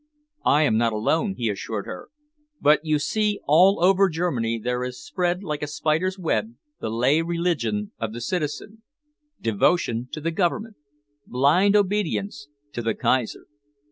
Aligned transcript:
"I 0.47 0.63
am 0.63 0.77
not 0.77 0.93
alone," 0.93 1.35
he 1.37 1.47
assured 1.49 1.85
her, 1.85 2.09
"but, 2.59 2.79
you 2.83 2.97
see, 2.97 3.39
all 3.45 3.83
over 3.83 4.09
Germany 4.09 4.57
there 4.57 4.83
is 4.83 4.99
spread 4.99 5.43
like 5.43 5.61
a 5.61 5.67
spider's 5.67 6.17
web 6.17 6.55
the 6.79 6.89
lay 6.89 7.21
religion 7.21 7.91
of 7.99 8.11
the 8.11 8.19
citizen 8.21 8.81
devotion 9.39 10.07
to 10.13 10.19
the 10.19 10.31
Government, 10.31 10.77
blind 11.27 11.75
obedience 11.75 12.47
to 12.73 12.81
the 12.81 12.95
Kaiser. 12.95 13.45